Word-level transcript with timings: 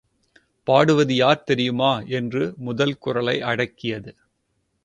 பாடுவது 0.67 1.13
யார்தெரியுமா? 1.13 1.91
என்று 2.09 2.53
முதல் 2.57 2.97
குரலை 2.97 3.41
அடக்கியது. 3.41 4.13